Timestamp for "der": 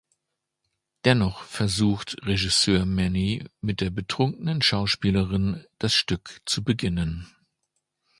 3.81-3.91